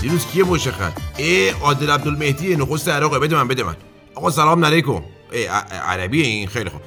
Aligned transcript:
دیروز 0.00 0.26
کیه 0.26 0.44
پشت 0.44 0.70
خط 0.70 0.92
ای 1.16 1.48
عادل 1.48 1.90
عبدالمهدی 1.90 2.56
نخست 2.56 2.88
عراقه 2.88 3.18
بده 3.18 3.36
من 3.36 3.48
بده 3.48 3.62
من. 3.62 3.76
آقا 4.14 4.30
سلام 4.30 4.64
علیکم. 4.64 5.02
ای 5.32 5.46
عربی 5.84 6.22
این 6.22 6.48
خیلی 6.48 6.70
خوب. 6.70 6.80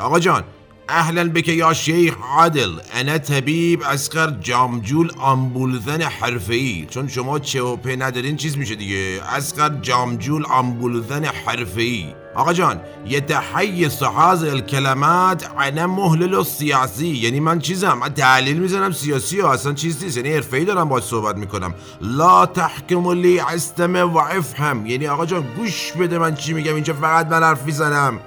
آقا 0.00 0.18
جان 0.18 0.44
اهلا 0.92 1.28
بك 1.28 1.48
یا 1.48 1.72
شیخ 1.72 2.14
عادل. 2.36 2.70
انا 2.94 3.18
طبیب 3.18 3.82
اسقر 3.82 4.30
جامجول 4.40 5.10
آمبولزن 5.18 6.02
حرفه‌ای. 6.02 6.86
چون 6.90 7.08
شما 7.08 7.38
چه 7.38 7.62
و 7.62 7.76
په 7.76 7.96
ندارین 7.96 8.36
چیز 8.36 8.58
میشه 8.58 8.74
دیگه. 8.74 9.20
اسقر 9.36 9.68
جامجول 9.82 10.46
آمبولزن 10.46 11.24
حرفه‌ای. 11.24 12.14
آقا 12.34 12.52
جان 12.52 12.80
یتحیص 13.06 14.02
هذه 14.02 14.50
الکلمات 14.50 15.50
انا 15.58 15.86
محلل 15.86 16.34
السیاسی. 16.34 17.08
یعنی 17.08 17.40
من 17.40 17.58
چیزم؟ 17.58 17.92
من 17.92 18.14
تحلیل 18.14 18.58
می‌زنم 18.58 18.92
سیاسی 18.92 19.40
ها 19.40 19.52
اصلا 19.52 19.72
چیز 19.72 20.04
نیست. 20.04 20.16
یعنی 20.16 20.32
حرفه‌ای 20.32 20.64
دارم 20.64 20.88
باید 20.88 21.04
صحبت 21.04 21.36
می‌کنم. 21.36 21.74
لا 22.00 22.46
تحکم 22.46 23.10
لی 23.10 23.40
استمع 23.40 24.02
و 24.02 24.16
افهم 24.18 24.86
یعنی 24.86 25.06
آقا 25.06 25.26
جان 25.26 25.44
گوش 25.56 25.92
بده 25.92 26.18
من 26.18 26.34
چی 26.34 26.52
میگم. 26.52 26.74
اینجا 26.74 26.94
فقط 26.94 27.26
من 27.26 27.42
حرف 27.42 27.66
می‌زنم. 27.66 28.20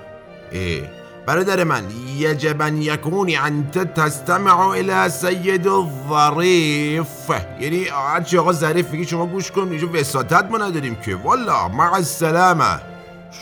اه. 0.52 1.03
برادر 1.26 1.64
من 1.64 1.84
یجب 2.18 2.62
ان 2.62 2.82
یکونی 2.82 3.36
انت 3.36 3.94
تستمع 3.94 4.68
الى 4.68 5.10
سید 5.10 5.68
الظریف. 5.68 7.30
یعنی 7.62 7.84
هرچی 7.84 8.38
آقا 8.38 8.54
ظریف 8.54 8.92
میگی 8.92 9.06
شما 9.06 9.26
گوش 9.26 9.52
کن 9.52 9.68
اینجا 9.70 9.88
وساطت 9.94 10.52
ما 10.52 10.58
نداریم 10.58 10.96
که. 10.96 11.16
والا 11.16 11.68
مع 11.68 11.94
السلامه 11.94 12.82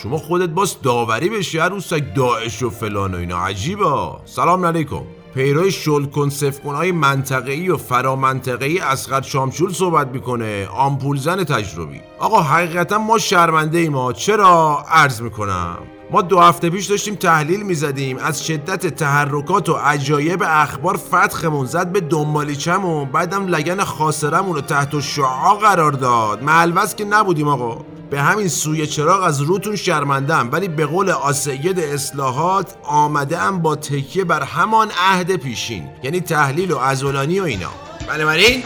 شما 0.02 0.18
خودت 0.18 0.48
باز 0.48 0.76
داوری 0.82 1.28
بشی 1.28 1.58
هر 1.58 1.68
روز 1.68 1.92
داعش 2.16 2.62
و 2.62 2.70
فلان 2.70 3.14
و 3.14 3.18
اینا. 3.18 3.46
عجیبا 3.46 4.20
سلام 4.24 4.66
علیکم. 4.66 5.02
پیروی 5.34 5.70
شل 5.70 6.04
کن 6.04 6.30
های 6.64 6.92
منطقه‌ای 6.92 7.68
و 7.68 7.76
فرامنطقه‌ای 7.76 8.78
اسقر 8.78 9.22
شامچول 9.22 9.72
صحبت 9.72 10.06
می‌کنه. 10.06 10.68
آمپول 10.76 11.16
زن 11.16 11.44
تجربی. 11.44 12.00
آقا 12.18 12.42
حقیقتا 12.42 12.98
ما 12.98 13.18
شرمنده 13.18 13.78
ایم 13.78 13.92
ما 13.92 14.12
چرا؟ 14.12 14.84
عرض 14.88 15.20
می‌کنم. 15.20 15.78
ما 16.12 16.22
دو 16.22 16.40
هفته 16.40 16.70
پیش 16.70 16.86
داشتیم 16.86 17.14
تحلیل 17.14 17.62
می‌زدیم. 17.62 18.18
از 18.18 18.46
شدت 18.46 18.86
تحرکات 18.86 19.68
و 19.68 19.72
عجایب 19.72 20.42
اخبار 20.46 20.96
فتخمون 20.96 21.66
زد 21.66 21.92
به 21.92 22.00
دنبالیچمون 22.00 23.04
بعدم 23.04 23.46
لگن 23.46 23.84
خاسرمون 23.84 24.54
رو 24.54 24.60
تحت 24.60 25.00
شعا 25.00 25.54
قرار 25.54 25.92
داد. 25.92 26.42
ملوز 26.42 26.94
که 26.94 27.04
نبودیم 27.04 27.48
آقا. 27.48 27.84
به 28.10 28.22
همین 28.22 28.48
سوی 28.48 28.86
چراغ 28.86 29.22
از 29.22 29.40
روتون 29.40 29.76
شرمندم 29.76 30.48
ولی 30.52 30.68
به 30.68 30.86
قول 30.86 31.10
آسید 31.10 31.80
اصلاحات 31.80 32.74
آمده 32.82 33.38
ام 33.38 33.62
با 33.62 33.76
تکیه 33.76 34.24
بر 34.24 34.42
همان 34.42 34.88
عهد 34.98 35.36
پیشین. 35.36 35.88
یعنی 36.02 36.20
تحلیل 36.20 36.72
و 36.72 36.78
ازولانی 36.78 37.40
و 37.40 37.44
اینا. 37.44 37.70
بنابراین 38.08 38.62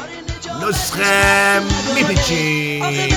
نسخه 0.69 1.62
میپیچیم. 1.94 3.16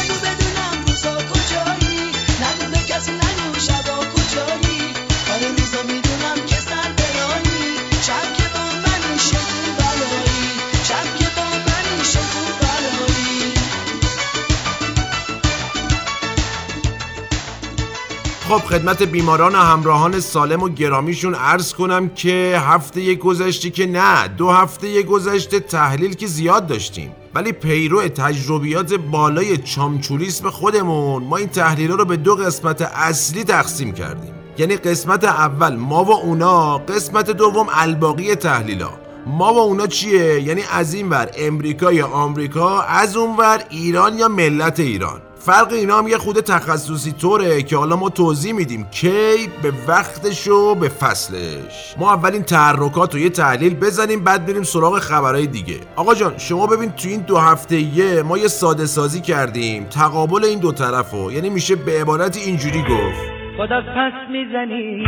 خب 18.50 18.58
خدمت 18.58 19.04
بیماران 19.04 19.56
و 19.56 19.58
همراهان 19.58 20.20
سالم 20.20 20.64
و 20.64 20.70
گرامیشون 20.70 21.36
عرض 21.36 21.74
کنم 21.74 22.10
که 22.10 22.62
هفته 22.66 23.16
گذشته 23.16 23.70
که 23.70 23.86
نه 23.86 24.28
دو 24.28 24.50
هفته 24.50 25.04
گذشته 25.04 25.60
تحلیل 25.60 26.14
که 26.14 26.28
زیاد 26.28 26.68
داشتیم. 26.68 27.12
ولی 27.36 27.52
پیرو 27.52 28.08
تجربیات 28.08 28.94
بالای 28.94 29.58
چامچولیسم 29.58 30.50
خودمون 30.50 31.24
ما 31.24 31.38
این 31.38 31.48
تحلیل 31.48 31.92
رو 31.92 32.06
به 32.06 32.18
دو 32.18 32.36
قسمت 32.36 32.82
اصلی 32.82 33.44
تقسیم 33.44 33.94
کردیم. 33.94 34.34
یعنی 34.58 34.76
قسمت 34.76 35.24
اول 35.24 35.76
ما 35.76 36.04
و 36.04 36.12
اونا 36.12 36.78
قسمت 36.78 37.32
دوم 37.32 37.68
الباقی 37.74 38.36
تحلیلا. 38.36 38.90
ما 39.26 39.54
و 39.54 39.58
اونا 39.58 39.88
چیه؟ 39.88 40.42
یعنی 40.42 40.62
از 40.72 40.94
این 40.94 41.10
ور 41.10 41.30
امریکا 41.38 41.94
یا 41.94 42.08
آمریکا 42.08 42.82
از 42.82 43.18
اون 43.18 43.38
ور 43.38 43.64
ایران 43.70 44.18
یا 44.18 44.28
ملت 44.28 44.80
ایران. 44.80 45.22
فرق 45.42 45.74
اینا 45.74 45.98
هم 45.98 46.08
یه 46.08 46.18
خود 46.18 46.40
تخصصی 46.40 47.12
طوره 47.12 47.64
که 47.64 47.78
حالا 47.78 47.96
ما 47.96 48.10
توضیح 48.10 48.54
میدیم 48.54 48.88
کی 48.92 49.48
به 49.64 49.74
وقتش 49.88 50.48
و 50.48 50.76
به 50.76 50.90
فصلش. 50.90 51.96
ما 51.98 52.14
اولین 52.14 52.44
تحرکات 52.44 53.14
رو 53.14 53.20
یه 53.20 53.30
تحلیل 53.30 53.76
بزنیم 53.76 54.24
بعد 54.24 54.46
بریم 54.46 54.64
سراغ 54.64 55.00
خبرهای 55.00 55.48
دیگه. 55.48 55.76
آقا 55.96 56.16
جان 56.16 56.38
شما 56.38 56.68
ببین 56.68 56.92
تو 56.92 57.10
این 57.10 57.22
دو 57.22 57.38
هفته 57.38 57.76
یه 57.76 58.24
ما 58.24 58.38
یه 58.38 58.48
ساده 58.48 58.86
سازی 58.86 59.22
کردیم. 59.22 59.84
تقابل 59.84 60.46
این 60.46 60.60
دو 60.60 60.72
طرفو 60.72 61.32
یعنی 61.32 61.50
میشه 61.50 61.76
به 61.76 62.02
عبارت 62.02 62.38
اینجوری 62.38 62.82
گفت. 62.82 63.22
خود 63.58 63.74
از 63.74 63.84
پس 63.84 64.14
می‌زنی 64.32 65.04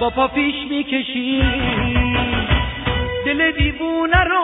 با 0.00 0.10
پا 0.10 0.28
پیش 0.28 0.54
می‌کشی. 0.70 1.42
دل 3.26 3.52
دیوونه 3.58 4.24
رو 4.24 4.37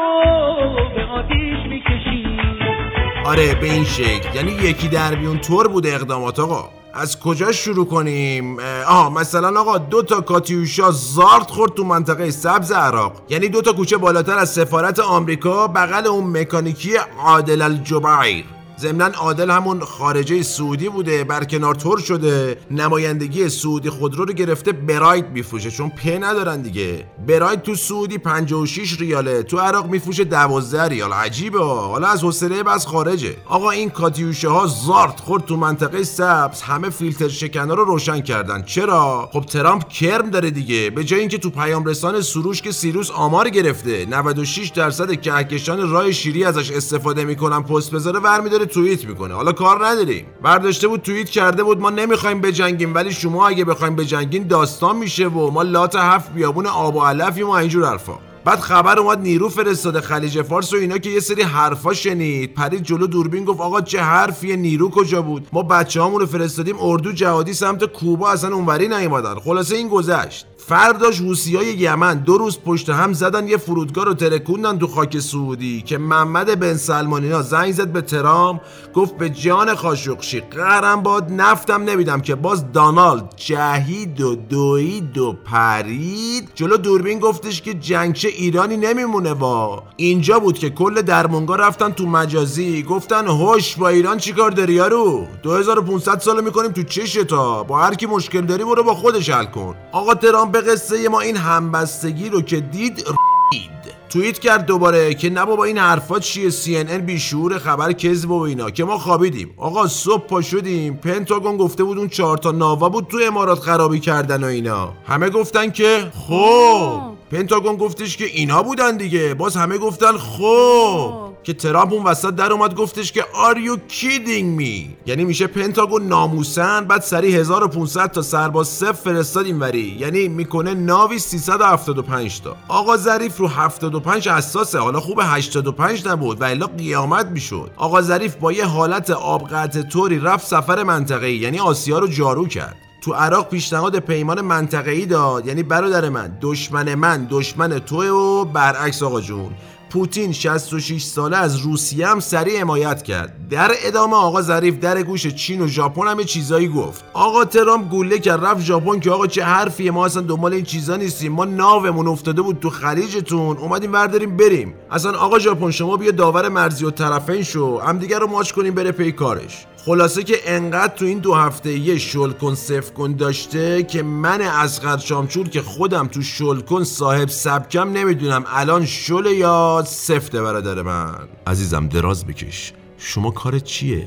آره 3.24 3.54
به 3.54 3.72
این 3.72 3.84
شکل. 3.84 4.34
یعنی 4.34 4.52
یکی 4.52 4.88
در 4.88 5.36
طور 5.36 5.68
بوده 5.68 5.94
اقدامات 5.94 6.40
آقا. 6.40 6.68
از 6.94 7.20
کجا 7.20 7.52
شروع 7.52 7.86
کنیم؟ 7.86 8.60
آها 8.86 9.10
مثلا 9.10 9.60
آقا 9.60 9.78
دو 9.78 10.02
تا 10.02 10.20
کاتیوشا 10.20 10.90
زارت 10.90 11.50
خورد 11.50 11.74
تو 11.74 11.84
منطقه 11.84 12.30
سبز 12.30 12.72
عراق. 12.72 13.12
یعنی 13.28 13.48
دو 13.48 13.62
تا 13.62 13.72
کوچه 13.72 13.96
بالاتر 13.96 14.38
از 14.38 14.50
سفارت 14.52 14.98
آمریکا 14.98 15.66
بغل 15.66 16.06
اون 16.06 16.40
مکانیکی 16.40 16.92
عادل 17.24 17.62
الجبیر 17.62 18.44
ضمنا 18.80 19.06
عادل 19.06 19.50
همون 19.50 19.80
خارجه 19.80 20.42
سعودی 20.42 20.88
بوده 20.88 21.24
برکنار 21.24 21.74
تور 21.74 21.98
شده. 21.98 22.58
نمایندگی 22.70 23.48
سعودی 23.48 23.90
خودرو 23.90 24.24
رو 24.24 24.32
گرفته 24.32 24.72
برایت 24.72 25.24
میفروشه. 25.26 25.70
چون 25.70 25.88
په 25.88 26.18
ندارن 26.18 26.62
دیگه. 26.62 27.06
برایت 27.28 27.62
تو 27.62 27.74
سعودی 27.74 28.18
56 28.18 29.00
ریاله 29.00 29.42
تو 29.42 29.58
عراق 29.58 29.86
میفروشه 29.86 30.24
12 30.24 30.88
ریال. 30.88 31.12
عجیبه 31.12 31.64
حالا 31.64 32.08
از 32.08 32.22
حوصله 32.22 32.62
بس 32.62 32.86
خارجه. 32.86 33.36
آقا 33.46 33.70
این 33.70 33.90
کاتیوشه 33.90 34.48
ها 34.48 34.66
زارت 34.66 35.20
خورد 35.20 35.44
تو 35.44 35.56
منطقه 35.56 36.02
سبز. 36.02 36.62
همه 36.62 36.90
فیلتر 36.90 37.28
شکنا 37.28 37.74
رو 37.74 37.84
روشن 37.84 38.20
کردن. 38.20 38.62
چرا؟ 38.62 39.28
خب 39.32 39.40
ترامپ 39.40 39.88
کرم 39.88 40.30
داره 40.30 40.50
دیگه. 40.50 40.90
به 40.90 41.04
جای 41.04 41.20
اینکه 41.20 41.38
تو 41.38 41.50
پیام 41.50 41.84
رسان 41.84 42.20
سروش 42.20 42.62
که 42.62 42.72
سیروس 42.72 43.10
آمار 43.10 43.48
گرفته 43.48 44.06
96 44.06 44.68
درصد 44.68 45.20
کهکشان 45.20 45.90
راه 45.90 46.12
شیری 46.12 46.44
ازش 46.44 46.70
استفاده 46.70 47.24
می‌کنن 47.24 47.62
پست 47.62 47.90
بذاره 47.90 48.20
ور 48.20 48.40
داره 48.64 48.74
توییت 48.74 49.04
می‌کنه. 49.04 49.34
حالا 49.34 49.52
کار 49.52 49.86
نداریم. 49.86 50.26
برداشته 50.42 50.88
بود 50.88 51.00
توییت 51.00 51.28
کرده 51.28 51.62
بود 51.62 51.80
ما 51.80 51.90
نمی‌خوایم 51.90 52.40
بجنگیم 52.40 52.94
ولی 52.94 53.12
شما 53.12 53.48
اگه 53.48 53.64
بخوایم 53.64 53.96
بجنگین 53.96 54.46
داستان 54.46 54.96
میشه 54.96 55.28
و 55.28 55.50
ما 55.50 55.62
لات 55.62 55.96
هفت 55.96 56.32
بیابون 56.32 56.66
آب 56.66 56.96
و 56.96 57.00
علفیم 57.00 57.46
و 57.46 57.50
اینجور 57.50 57.84
حرفا. 57.84 58.18
بعد 58.44 58.60
خبر 58.60 58.98
اومد 58.98 59.18
نیرو 59.18 59.48
فرستاده 59.48 60.00
خلیج 60.00 60.42
فارس 60.42 60.72
و 60.72 60.76
اینا 60.76 60.98
که 60.98 61.10
یه 61.10 61.20
سری 61.20 61.42
حرفا 61.42 61.94
شنید. 61.94 62.54
پرید 62.54 62.82
جلو 62.82 63.06
دوربین 63.06 63.44
گفت 63.44 63.60
آقا 63.60 63.80
چه 63.80 64.00
حرفیه 64.00 64.56
نیرو 64.56 64.90
کجا 64.90 65.22
بود؟ 65.22 65.46
ما 65.52 65.62
بچه 65.62 66.00
رو 66.00 66.26
فرستادیم 66.26 66.76
اردو 66.80 67.12
جهادی 67.12 67.54
سمت 67.54 67.84
کوبا 67.84 68.30
اصلا 68.30 68.54
اونوری 68.54 68.88
نیومدن. 68.88 69.34
خلاصه 69.34 69.76
این 69.76 69.88
گذشت. 69.88 70.46
فرداش 70.66 71.20
حوسی 71.20 71.56
های 71.56 71.66
یمن 71.66 72.18
دو 72.18 72.38
روز 72.38 72.58
پشت 72.60 72.90
هم 72.90 73.12
زدن 73.12 73.48
یه 73.48 73.56
فرودگاه 73.56 74.04
رو 74.04 74.14
ترکوندن 74.14 74.78
تو 74.78 74.86
خاک 74.86 75.18
سعودی 75.18 75.82
که 75.82 75.98
محمد 75.98 76.60
بن 76.60 76.74
سلمان 76.74 77.24
اینا 77.24 77.42
زنگ 77.42 77.72
زد 77.72 77.88
به 77.88 78.00
ترام 78.00 78.60
گفت 78.94 79.16
به 79.16 79.30
جان 79.30 79.74
خاشقشی 79.74 80.40
قرم 80.40 81.02
باد 81.02 81.32
نفتم 81.32 81.82
نمیدم 81.82 82.20
که. 82.20 82.34
باز 82.34 82.72
دانالد 82.72 83.34
جهید 83.36 84.20
و 84.20 84.34
دوید 84.34 85.18
و 85.18 85.32
پرید. 85.44 86.50
جلو 86.54 86.76
دوربین 86.76 87.18
گفتش 87.18 87.62
که 87.62 87.74
جنگچه 87.74 88.28
ایرانی 88.28 88.76
نمیمونه 88.76 89.32
وا. 89.32 89.82
اینجا 89.96 90.38
بود 90.38 90.58
که 90.58 90.70
کل 90.70 91.02
درمونگا 91.02 91.56
رفتن 91.56 91.92
تو 91.92 92.06
مجازی. 92.06 92.82
گفتن 92.82 93.26
هوش 93.26 93.76
با 93.76 93.88
ایران 93.88 94.18
چیکار 94.18 94.50
داری 94.50 94.72
یارو؟ 94.72 95.26
2500 95.42 96.18
سال 96.20 96.44
می‌کنیم 96.44 96.72
تو 96.72 96.82
چشه 96.82 97.24
تا 97.24 97.62
با 97.62 97.78
هر 97.78 97.94
کی 97.94 98.06
مشکل 98.06 98.40
داری 98.40 98.64
برو 98.64 98.82
با 98.82 98.94
خودش 98.94 99.30
حل 99.30 99.44
کن. 99.44 99.74
آقا 99.92 100.14
ترام 100.14 100.53
به 100.54 100.60
قصه 100.60 101.08
ما 101.08 101.20
این 101.20 101.36
همبستگی 101.36 102.28
رو 102.28 102.42
که 102.42 102.60
دید 102.60 103.04
رید 103.52 103.70
توییت 104.08 104.38
کرد 104.38 104.66
دوباره 104.66 105.14
که 105.14 105.30
نه 105.30 105.44
بابا 105.44 105.64
این 105.64 105.78
حرفا 105.78 106.18
چیه؟ 106.18 106.50
سی 106.50 106.76
ان 106.76 106.98
بیشعور 106.98 107.58
خبر 107.58 107.92
کذب 107.92 108.30
و 108.30 108.40
اینا 108.40 108.70
که 108.70 108.84
ما 108.84 108.98
خوابیدیم. 108.98 109.54
آقا 109.56 109.86
صبح 109.86 110.26
پا 110.26 110.42
شدیم. 110.42 110.96
پنتاگون 110.96 111.56
گفته 111.56 111.84
بود 111.84 111.98
اون 111.98 112.08
چهار 112.08 112.38
تا 112.38 112.50
ناوا 112.50 112.88
بود 112.88 113.06
تو 113.06 113.18
امارات 113.26 113.58
خرابی 113.58 114.00
کردن 114.00 114.44
و 114.44 114.46
اینا. 114.46 114.92
همه 115.06 115.30
گفتن 115.30 115.70
که 115.70 116.10
خب. 116.28 117.13
پنتاگون 117.34 117.76
گفتش 117.76 118.16
که 118.16 118.24
اینا 118.24 118.62
بودن 118.62 118.96
دیگه. 118.96 119.34
باز 119.34 119.56
همه 119.56 119.78
گفتن 119.78 120.18
خب. 120.18 121.12
که 121.44 121.54
ترامپ 121.54 121.92
اون 121.92 122.04
وسط 122.04 122.30
در 122.30 122.52
اومد 122.52 122.74
گفتش 122.74 123.12
که 123.12 123.20
are 123.20 123.56
you 123.56 123.92
kidding 123.92 124.60
me? 124.60 124.90
یعنی 125.06 125.24
میشه 125.24 125.46
پنتاگون 125.46 126.06
ناموسن 126.08 126.84
بعد 126.84 127.02
سری 127.02 127.34
1500 127.36 128.10
تا 128.10 128.22
سرباز 128.22 128.68
صفر 128.68 128.92
فرستاد 128.92 129.46
اینوری. 129.46 129.96
یعنی 130.00 130.28
می‌کنه 130.28 130.74
ناوی 130.74 131.18
375 131.18 132.40
تا. 132.40 132.56
آقا 132.68 132.96
ظریف 132.96 133.36
رو 133.36 133.48
75 133.48 134.28
اساسه 134.28 134.78
حالا 134.78 135.00
خوب 135.00 135.20
85 135.22 136.08
نبود. 136.08 136.40
و 136.40 136.44
الا 136.44 136.66
قیامت 136.66 137.26
می‌شد. 137.26 137.70
آقا 137.76 138.02
ظریف 138.02 138.34
با 138.34 138.52
یه 138.52 138.64
حالت 138.64 139.10
آبقطع 139.10 139.82
طوری 139.82 140.18
رفت 140.18 140.46
سفر 140.46 140.82
منطقه‌ای. 140.82 141.36
یعنی 141.36 141.58
آسیا 141.58 141.98
رو 141.98 142.06
جارو 142.06 142.46
کرد. 142.46 142.76
تو 143.04 143.12
عراق 143.12 143.48
پیشنهاد 143.48 143.98
پیمان 143.98 144.40
منطقه‌ای 144.40 145.06
داد. 145.06 145.46
یعنی 145.46 145.62
برادر 145.62 146.08
من 146.08 146.38
دشمن 146.40 146.94
من 146.94 147.26
دشمن 147.30 147.78
توه 147.78 148.06
و 148.06 148.44
برعکس 148.44 149.02
آقا 149.02 149.20
جون. 149.20 149.50
پوتین 149.90 150.32
66 150.32 151.02
ساله 151.02 151.36
از 151.36 151.56
روسیه 151.56 152.06
هم 152.06 152.20
سریع 152.20 152.60
حمایت 152.60 153.02
کرد. 153.02 153.48
در 153.50 153.70
ادامه 153.84 154.16
آقا 154.16 154.42
ظریف 154.42 154.78
در 154.78 155.02
گوش 155.02 155.26
چین 155.26 155.60
و 155.60 155.66
ژاپن 155.66 156.08
هم 156.08 156.24
چیزایی 156.24 156.68
گفت. 156.68 157.04
آقا 157.12 157.44
ترامپ 157.44 157.88
گوله 157.90 158.18
کرد 158.18 158.44
رفت 158.44 158.60
ژاپن 158.60 159.00
که 159.00 159.10
آقا 159.10 159.26
چه 159.26 159.44
حرفیه 159.44 159.90
ما 159.90 160.04
اصلا 160.04 160.22
دنبال 160.22 160.54
این 160.54 160.64
چیزا 160.64 160.96
نیستیم. 160.96 161.32
ما 161.32 161.44
ناومون 161.44 162.08
افتاده 162.08 162.42
بود 162.42 162.60
تو 162.60 162.70
خلیجتون. 162.70 163.56
اومدیم 163.56 163.92
برداریم 163.92 164.36
بریم. 164.36 164.74
اصلا 164.90 165.18
آقا 165.18 165.38
ژاپن 165.38 165.70
شما 165.70 165.96
بیا 165.96 166.10
داور 166.10 166.48
مرزی 166.48 166.84
و 166.84 166.90
طرفین 166.90 167.42
شو. 167.42 167.78
هم 167.78 167.98
دیگه 167.98 168.18
رو 168.18 168.26
ماچ 168.26 168.52
کنیم 168.52 168.74
بره 168.74 168.92
پی 168.92 169.12
کارش. 169.12 169.66
خلاصه 169.84 170.22
که 170.22 170.36
انقدر 170.44 170.94
تو 170.94 171.04
این 171.04 171.18
دو 171.18 171.34
هفته 171.34 171.78
یه 171.78 171.98
شلکن 171.98 172.54
صفر 172.54 172.92
کن 172.92 173.12
داشته 173.12 173.82
که 173.82 174.02
من 174.02 174.40
از 174.40 174.80
شامچور 175.04 175.48
که 175.48 175.62
خودم 175.62 176.06
تو 176.06 176.22
شلکن 176.22 176.84
صاحب 176.84 177.28
سبکم 177.28 177.92
نمی‌دونم 177.92 178.44
الان 178.48 178.86
شل 178.86 179.26
یا 179.26 179.84
سفته 179.86 180.42
برادر 180.42 180.82
من 180.82 181.28
عزیزم 181.46 181.88
دراز 181.88 182.26
بکش 182.26 182.72
شما 182.98 183.30
کار 183.30 183.58
چیه؟ 183.58 184.06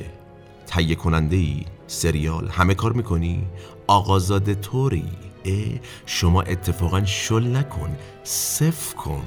تهیه 0.68 0.96
کننده 0.96 1.36
ای؟ 1.36 1.66
سریال؟ 1.88 2.48
همه 2.48 2.74
کار 2.74 2.94
می‌کنی؟ 2.94 3.44
آقازاده 3.88 4.56
طوری؟ 4.56 5.06
اه 5.46 5.80
شما 6.06 6.42
اتفاقا 6.42 7.06
شل 7.06 7.56
نکن 7.56 7.98
صف 8.24 8.94
کن 8.94 9.24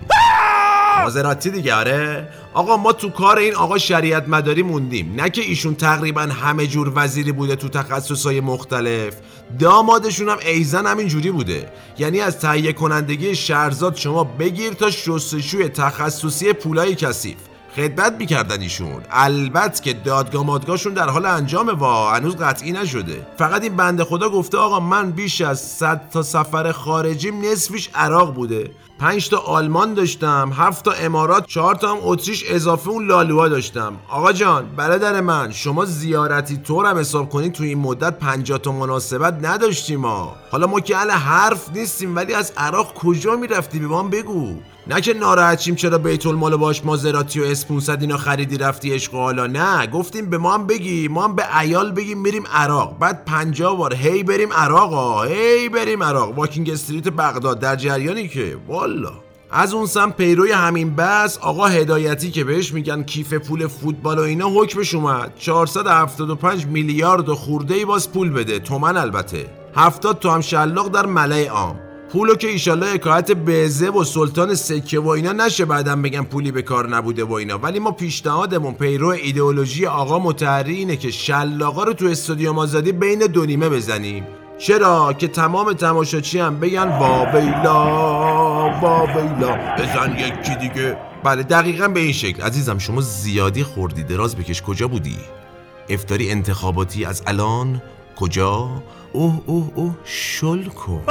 مازراتی 1.02 1.50
دیگه 1.50 1.75
آره. 1.75 2.29
آقا 2.55 2.76
ما 2.76 2.93
تو 2.93 3.11
کار 3.11 3.38
این 3.38 3.55
آقا 3.55 3.79
شریعت 3.79 4.29
مداری 4.29 4.62
موندیم. 4.62 5.14
نه 5.17 5.31
که 5.31 5.43
ایشون 5.43 5.75
تقریبا 5.75 6.20
همه 6.20 6.67
جور 6.67 6.93
وزیری 6.94 7.32
بوده 7.32 7.56
تو 7.56 7.69
تخصصهای 7.69 8.41
مختلف. 8.41 9.14
دامادشون 9.58 10.29
هم 10.29 10.38
ایزن 10.47 10.87
همین 10.87 11.08
جوری 11.08 11.31
بوده. 11.31 11.73
یعنی 11.99 12.20
از 12.20 12.38
تهیه 12.38 12.73
کنندگی 12.73 13.37
شهرزاد 13.37 13.97
شما 13.97 14.25
بگیر 14.25 14.73
تا 14.73 14.91
شستشوی 14.91 15.69
تخصصی 15.69 16.52
پولای 16.52 16.94
کثیف. 16.94 17.50
خدمت 17.76 18.12
می‌کردن 18.12 18.61
ایشون. 18.61 19.02
البته 19.11 19.82
که 19.82 19.93
دادگاه 19.93 20.46
مادگاهشون 20.46 20.94
در 20.94 21.08
حال 21.08 21.26
انجامه 21.26 21.72
وا 21.72 22.11
هنوز 22.11 22.37
قطعی 22.37 22.72
نشده. 22.72 23.26
فقط 23.38 23.62
این 23.62 23.76
بنده 23.76 24.05
خدا 24.05 24.28
گفته 24.28 24.58
آقا 24.58 24.81
من 24.81 25.11
بیش 25.11 25.40
از 25.40 25.61
100 25.61 26.11
تا 26.12 26.22
سفر 26.22 26.72
خارجیم 26.72 27.44
نصفش 27.44 27.90
عراق 27.94 28.34
بوده. 28.34 28.70
پنج 28.99 29.28
تا 29.28 29.38
آلمان 29.38 29.94
داشتم 29.94 30.52
هفت 30.55 30.84
تا 30.84 30.93
امارات 30.93 31.46
چهار 31.46 31.75
تا 31.75 31.93
هم 31.93 31.99
اتریش 32.02 32.44
اضافه 32.49 32.88
اون 32.88 33.06
لالوها 33.06 33.49
داشتم. 33.49 33.96
آقا 34.08 34.32
جان 34.32 34.67
برادر 34.76 35.20
من 35.20 35.52
شما 35.52 35.84
زیارتی 35.84 36.56
طورم 36.56 36.99
حساب 36.99 37.31
کنید 37.31 37.52
تو 37.52 37.64
این 37.64 37.78
مدت 37.78 38.19
50 38.19 38.58
تا 38.58 38.72
مناسبت 38.72 39.38
نداشتیم 39.43 40.00
ما 40.00 40.37
حالا 40.50 40.67
ما 40.67 40.81
که 40.81 40.96
حرف 40.96 41.70
نیستیم 41.75 42.17
ولی 42.17 42.34
از 42.34 42.52
عراق 42.56 42.94
کجا 42.94 43.37
می‌رفتی؟ 43.37 43.78
به 43.78 43.87
ما 43.87 44.02
بگو. 44.02 44.55
نه 44.91 45.01
که 45.01 45.15
ناراحت 45.15 45.61
شیم 45.61 45.75
چرا 45.75 45.99
بیت 45.99 46.27
المال 46.27 46.57
باش 46.57 46.85
مازراتی 46.85 47.41
و 47.41 47.45
اسپونسد 47.45 47.99
اینا 48.01 48.17
خریدی 48.17 48.59
رفتی 48.59 48.95
عشق 48.95 49.13
حالا. 49.13 49.47
نه 49.47 49.87
گفتیم 49.87 50.31
به 50.31 50.39
ما 50.39 50.55
هم 50.55 50.67
بگی 50.67 51.09
ما 51.09 51.25
هم 51.25 51.37
به 51.37 51.61
ایال 51.61 51.93
بگیم 51.93 52.19
میریم 52.19 52.43
عراق. 52.55 52.99
بعد 52.99 53.25
50 53.25 53.77
بار 53.77 53.95
هی 53.95 54.23
بریم 54.23 54.53
عراق 54.53 54.93
ها 54.93 55.25
هی 55.25 55.69
بریم 55.69 56.03
عراق. 56.03 56.39
واکینگ 56.39 56.71
استریت 56.71 57.09
بغداد 57.09 57.61
در 57.61 57.77
جریانی 57.77 58.29
که 58.29 58.57
والا. 58.69 59.13
از 59.51 59.75
اون 59.75 59.87
سم 59.87 60.11
پیروی 60.11 60.53
همین 60.53 60.97
بس 60.97 61.39
آقا 61.39 61.67
هدایتی 61.67 62.31
که 62.31 62.45
بهش 62.45 62.73
میگن 62.73 63.03
کیف 63.03 63.35
پول 63.35 63.67
فوتبال 63.67 64.19
و 64.19 64.23
اینا 64.23 64.49
حکمش 64.49 64.95
اومد. 64.95 65.33
475 65.39 66.67
میلیارد 66.67 67.29
و 67.29 67.35
خورده 67.35 67.75
ای 67.75 67.85
باز 67.85 68.13
پول 68.13 68.31
بده. 68.31 68.59
تومن 68.59 68.97
البته. 68.97 69.47
70 69.75 70.19
تو 70.19 70.31
هم 70.31 70.41
شلاق 70.41 70.89
در 70.89 71.07
ملای 71.07 71.47
عام. 71.47 71.90
پولو 72.12 72.35
که 72.35 72.49
ایشالله 72.49 72.87
حکایت 72.87 73.33
بزه 73.33 73.89
و 73.89 74.05
سلطان 74.05 74.55
سکه 74.55 75.01
و 75.01 75.09
اینا 75.09 75.33
نشه 75.33 75.65
بعدم 75.65 76.03
بگم 76.03 76.25
پولی 76.25 76.53
به 76.53 76.62
کار 76.62 76.89
نبوده 76.89 77.25
و 77.25 77.33
اینا. 77.33 77.59
ولی 77.59 77.79
ما 77.79 77.91
پیشنهادمون 77.91 78.75
پیرو 78.75 79.09
ایدئولوژی 79.09 79.87
آقا 79.87 80.19
متحری 80.19 80.75
اینه 80.75 80.97
که 80.97 81.11
شلاقا 81.11 81.85
رو 81.85 81.93
تو 81.93 82.07
استودیوم 82.07 82.59
آزادی 82.59 82.93
بین 82.93 83.19
دو 83.19 83.47
نیمه 83.47 83.69
بزنیم. 83.69 84.27
چرا؟ 84.59 85.12
که 85.12 85.29
تمام 85.29 85.73
تماشاچی 85.73 86.39
هم 86.39 86.61
بگن 86.61 86.89
واویلا 86.99 87.85
واویلا 88.83 89.59
بزن 89.79 90.17
یکی 90.19 90.55
دیگه. 90.55 90.97
بله 91.25 91.43
دقیقا 91.43 91.89
به 91.89 92.01
این 92.01 92.13
شکل. 92.13 92.43
عزیزم 92.43 92.79
شما 92.79 93.01
زیادی 93.01 93.63
خوردی. 93.63 94.03
دراز 94.03 94.37
بکش. 94.37 94.63
کجا 94.63 94.89
بودی؟ 94.89 95.17
افتاری 95.89 96.31
انتخاباتی 96.31 97.05
از 97.05 97.23
الان؟ 97.27 97.83
کجا؟ 98.17 98.83
اوه 99.13 99.41
اوه 99.47 99.71
اوه. 99.75 99.95
شل 100.05 100.65
کن. 100.65 101.03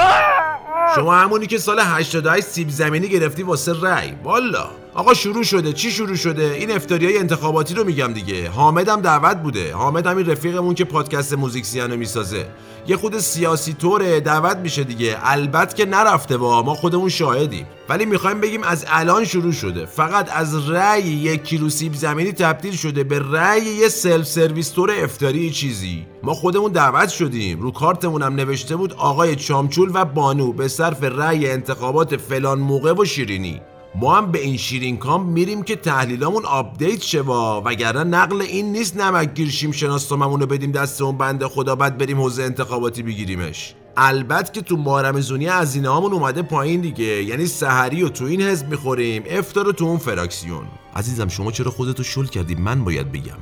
شما 0.95 1.15
همونی 1.15 1.47
که 1.47 1.57
سال 1.57 1.79
88 1.79 2.45
سیب 2.45 2.69
زمینی 2.69 3.07
گرفتی 3.07 3.43
واسه 3.43 3.73
رأی. 3.81 4.13
والا. 4.23 4.78
آقا 4.93 5.13
شروع 5.13 5.43
شده. 5.43 5.73
چی 5.73 5.91
شروع 5.91 6.15
شده؟ 6.15 6.43
این 6.43 6.71
افتاریای 6.71 7.17
انتخاباتی 7.17 7.73
رو 7.73 7.83
میگم 7.83 8.13
دیگه. 8.13 8.49
حامدم 8.49 9.01
دعوت 9.01 9.37
بوده. 9.37 9.73
حامد 9.73 10.07
همین 10.07 10.25
رفیقمون 10.25 10.75
که 10.75 10.85
پادکست 10.85 11.33
موزیکسیانو 11.33 11.97
می‌سازه. 11.97 12.45
یه 12.87 12.97
خود 12.97 13.19
سیاسی 13.19 13.73
طوره 13.73 14.19
دعوت 14.19 14.57
میشه 14.57 14.83
دیگه. 14.83 15.17
البته 15.23 15.75
که 15.75 15.85
نرفته 15.85 16.37
با 16.37 16.63
ما 16.63 16.75
خودمون 16.75 17.09
شاهدیم. 17.09 17.65
ولی 17.89 18.05
می‌خوایم 18.05 18.39
بگیم 18.41 18.63
از 18.63 18.85
الان 18.87 19.25
شروع 19.25 19.51
شده. 19.51 19.85
فقط 19.85 20.29
از 20.33 20.69
رأی 20.69 21.03
یک 21.03 21.43
کیلو 21.43 21.69
سیب 21.69 21.93
زمینی 21.93 22.31
تبدیل 22.31 22.73
شده 22.75 23.03
به 23.03 23.19
رأی 23.31 23.65
یه 23.65 23.89
سلف 23.89 24.27
سرویس 24.27 24.69
تور 24.69 24.91
افتاری 25.03 25.51
چیزی. 25.51 26.05
ما 26.23 26.33
خودمون 26.33 26.71
دعوت 26.71 27.09
شدیم. 27.09 27.61
رو 27.61 27.71
کارتمون 27.71 28.21
هم 28.21 28.35
نوشته 28.35 28.75
بود 28.75 28.93
آقای 28.93 29.35
چامچول 29.35 29.91
و 29.93 30.05
بانو 30.05 30.53
به 30.53 30.67
صرف 30.67 31.03
رأی 31.03 31.49
انتخابات 31.49 32.17
فلان 32.17 32.59
موقع 32.59 32.93
و 32.93 33.05
شیرینی. 33.05 33.61
ما 33.95 34.17
هم 34.17 34.31
به 34.31 34.39
این 34.39 34.57
شیرین 34.57 34.97
کام 34.97 35.25
میریم 35.25 35.63
که 35.63 35.75
تحلیلامون 35.75 36.45
update 36.45 37.01
شه 37.01 37.21
وا. 37.21 37.61
وگرنه 37.65 38.03
نقل 38.03 38.41
این 38.41 38.71
نیست 38.71 38.97
نمک 38.97 39.33
گیرشیم 39.33 39.71
شناسناممون 39.71 40.39
رو 40.39 40.45
بدیم 40.45 40.71
دست 40.71 41.01
اون 41.01 41.17
بنده 41.17 41.47
خدا 41.47 41.75
بعد 41.75 41.97
بریم 41.97 42.21
حوزه 42.21 42.43
انتخاباتی 42.43 43.03
بگیریمش. 43.03 43.73
البته 43.97 44.51
که 44.51 44.61
تو 44.61 44.77
ماه 44.77 44.95
رمضونی 44.95 45.47
هزینه 45.47 45.89
هامون 45.89 46.13
اومده 46.13 46.41
پایین 46.41 46.81
دیگه. 46.81 47.23
یعنی 47.23 47.45
سحری 47.45 48.03
و 48.03 48.09
تو 48.09 48.25
این 48.25 48.41
حزب 48.41 48.69
می‌خوریم 48.69 49.23
افطار 49.29 49.65
رو 49.65 49.71
تو 49.71 49.85
اون 49.85 49.97
فراکسیون. 49.97 50.63
عزیزم 50.95 51.27
شما 51.27 51.51
چرا 51.51 51.71
خودتو 51.71 52.03
شل 52.03 52.25
کردی؟ 52.25 52.55
من 52.55 52.83
باید 52.83 53.11
بگم. 53.11 53.37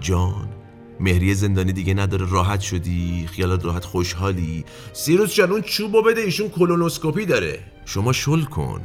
جان 0.00 0.48
مهریه 1.00 1.34
زندانی 1.34 1.72
دیگه 1.72 1.94
نداره. 1.94 2.30
راحت 2.30 2.60
شدی 2.60 3.28
خیالت 3.32 3.64
راحت 3.64 3.84
خوشحالی. 3.84 4.64
سیروس 4.92 5.34
جان 5.34 5.50
اون 5.50 5.62
چوبو 5.62 6.02
بده 6.02 6.20
ایشون 6.20 6.48
کولونوسکوپی 6.48 7.26
داره. 7.26 7.60
شما 7.84 8.12
شل 8.12 8.42
کن. 8.42 8.80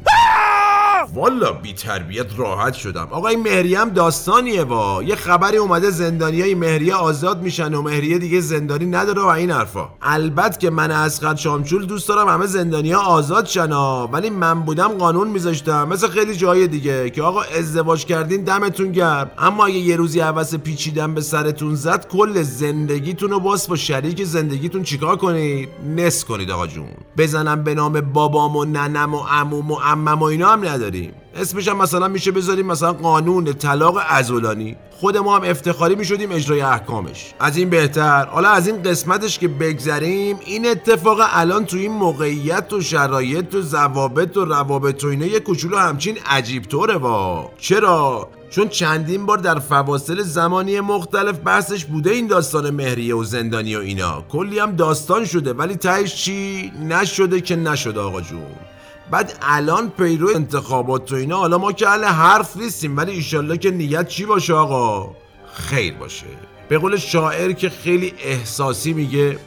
والا 1.13 1.51
بی 1.51 1.73
تربیت 1.73 2.25
راحت 2.37 2.73
شدم. 2.73 3.07
آقا 3.11 3.27
این 3.27 3.47
هم 3.47 3.89
داستانیه 3.89 4.63
وا. 4.63 5.03
یه 5.03 5.15
خبری 5.15 5.57
اومده 5.57 5.89
زندانی 5.89 6.41
های 6.41 6.55
مهریه 6.55 6.95
آزاد 6.95 7.41
میشن 7.41 7.73
و 7.73 7.81
مهریه 7.81 8.17
دیگه 8.17 8.41
زندانی 8.41 8.85
نداره 8.85 9.21
و 9.21 9.25
این 9.25 9.51
حرفا. 9.51 9.89
البته 10.01 10.57
که 10.59 10.69
من 10.69 10.91
از 10.91 11.21
شامچول 11.37 11.85
دوست 11.85 12.09
دارم 12.09 12.27
همه 12.27 12.45
زندانی 12.45 12.91
ها 12.91 13.01
آزاد 13.01 13.45
شنا 13.45 14.07
ولی 14.07 14.29
من 14.29 14.61
بودم 14.61 14.87
قانون 14.87 15.27
میذاشتم. 15.27 15.87
مثل 15.87 16.07
خیلی 16.07 16.35
جای 16.35 16.67
دیگه 16.67 17.09
که 17.09 17.21
آقا 17.21 17.41
ازدواج 17.41 18.05
کردین 18.05 18.43
دمتون 18.43 18.91
گرم. 18.91 19.31
اما 19.37 19.65
اگه 19.65 19.77
یه 19.77 19.95
روزی 19.95 20.19
حوس 20.19 20.55
پیچیدن 20.55 21.13
به 21.13 21.21
سرتون 21.21 21.75
زد 21.75 22.07
کل 22.07 22.41
زندگیتون 22.41 23.29
رو 23.29 23.39
باز 23.39 23.67
با 23.67 23.75
شریک 23.75 24.23
زندگیتون 24.23 24.83
چیکار 24.83 25.15
کنید؟ 25.15 25.69
نس 25.95 26.25
کنید 26.25 26.51
آقا 26.51 26.67
جون. 26.67 26.87
بزنم 27.17 27.63
به 27.63 27.75
نام 27.75 28.01
بابام 28.01 28.55
و 28.55 28.65
ننم 28.65 29.13
و 29.13 29.19
عموم 29.19 29.71
و 29.71 29.75
عمم 29.75 30.19
و 30.19 30.23
اینا 30.23 30.49
هم 30.49 30.63
نداریم 30.99 31.13
اسمش 31.35 31.67
هم 31.67 31.77
مثلا 31.77 32.07
میشه 32.07 32.31
بذاریم 32.31 32.65
مثلا 32.65 32.93
قانون 32.93 33.53
طلاق 33.53 33.97
ازولانی 34.09 34.75
خود 34.91 35.17
ما 35.17 35.35
هم 35.35 35.43
افتخاری 35.43 35.95
می‌شدیم 35.95 36.31
اجرای 36.31 36.61
احکامش. 36.61 37.33
از 37.39 37.57
این 37.57 37.69
بهتر. 37.69 38.25
حالا 38.25 38.49
از 38.49 38.67
این 38.67 38.83
قسمتش 38.83 39.39
که 39.39 39.47
بگذریم 39.47 40.39
این 40.45 40.67
اتفاق 40.67 41.17
الان 41.21 41.65
تو 41.65 41.77
این 41.77 41.91
موقعیت 41.91 42.73
و 42.73 42.81
شرایط 42.81 43.55
و 43.55 43.61
ضوابط 43.61 44.37
و 44.37 44.45
روابط 44.45 45.03
و 45.03 45.07
اینا 45.07 45.25
یه 45.25 45.39
کوچولو 45.39 45.77
همچین 45.77 46.17
عجیب 46.25 46.63
طوره 46.63 46.97
وا. 46.97 47.49
چرا؟ 47.57 48.29
چون 48.49 48.67
چندین 48.67 49.25
بار 49.25 49.37
در 49.37 49.59
فواصل 49.59 50.21
زمانی 50.21 50.79
مختلف 50.79 51.39
بحثش 51.45 51.85
بوده 51.85 52.11
این 52.11 52.27
داستان 52.27 52.69
مهریه 52.69 53.15
و 53.15 53.23
زندانی 53.23 53.75
و 53.75 53.79
اینا. 53.79 54.23
کلی 54.29 54.59
هم 54.59 54.75
داستان 54.75 55.25
شده 55.25 55.53
ولی 55.53 55.75
تهش 55.75 56.15
چی؟ 56.15 56.71
نشده 56.89 57.41
که 57.41 57.55
نشده 57.55 57.99
آقا 57.99 58.21
جون. 58.21 58.68
بعد 59.11 59.37
الان 59.41 59.89
پیرو 59.89 60.29
انتخابات 60.35 61.11
و 61.11 61.15
اینا 61.15 61.37
حالا 61.37 61.57
ما 61.57 61.71
که 61.71 61.89
اهل 61.89 62.03
حرف 62.03 62.57
نیستیم 62.57 62.97
ولی 62.97 63.11
ایشالله 63.11 63.57
که 63.57 63.71
نیت 63.71 64.07
چی 64.07 64.25
باشه 64.25 64.53
آقا؟ 64.53 65.15
خیر 65.53 65.93
باشه. 65.93 66.25
به 66.69 66.77
قول 66.77 66.97
شاعر 66.97 67.51
که 67.51 67.69
خیلی 67.69 68.13
احساسی 68.23 68.93
میگه 68.93 69.39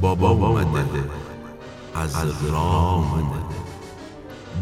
بابا 0.00 0.30
اومده 0.30 1.04
از 1.94 2.16
راه 2.50 3.18
اومده. 3.18 3.44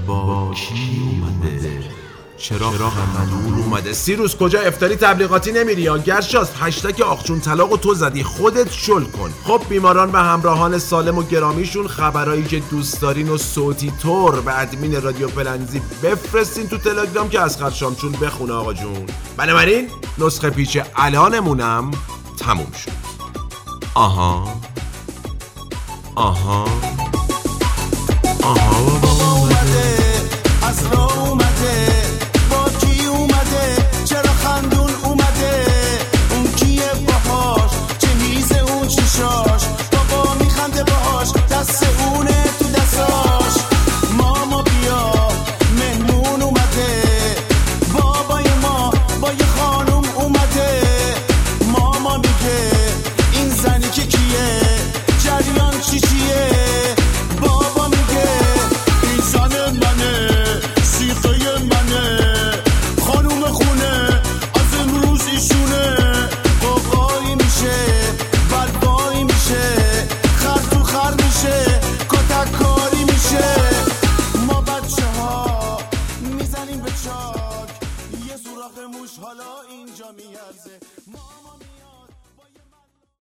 با 0.07 0.55
کی 0.55 1.03
اومده؟ 1.11 1.98
چرا 2.39 2.71
خمدون 2.71 3.55
اومده. 3.55 3.93
سیروس 3.93 4.37
کجا 4.37 4.61
افتاری 4.61 4.97
تبلیغاتی 4.97 5.53
نمیری 5.53 5.83
یا 5.83 5.99
گرشاست؟ 5.99 6.55
هشتک 6.61 7.01
آخچون 7.01 7.41
طلاق 7.41 7.73
و 7.73 7.77
تو 7.77 7.95
زدی. 7.95 8.23
خودت 8.23 8.73
شل 8.73 9.05
کن. 9.05 9.35
خب 9.45 9.63
بیماران 9.69 10.13
و 10.13 10.17
همراهان 10.17 10.79
سالم 10.79 11.19
و 11.19 11.23
گرامیشون 11.23 11.89
خبرایی 11.89 12.45
که 12.45 12.63
دوست 12.71 13.01
دارین 13.01 13.29
و 13.29 13.39
صوتی 13.39 13.93
طور 14.03 14.41
به 14.41 14.61
ادمین 14.61 15.03
رادیو 15.03 15.29
پلنزی 15.29 15.83
بفرستین 16.03 16.69
تو 16.69 16.79
تلگرام 16.79 17.29
که 17.29 17.41
از 17.41 17.59
خرشامچون 17.59 18.13
بخونه 18.13 18.53
آقا 18.53 18.73
جون. 18.73 19.07
بنابراین 19.37 19.89
نسخه 20.19 20.51
پیچ 20.51 20.79
الانمونم 20.97 21.91
تموم 22.39 22.73
شد. 22.85 22.91
آها. 23.95 24.61
آها. 26.15 26.65
آها. 28.43 28.85
بابا 29.01 29.38
Daniel. 61.87 62.38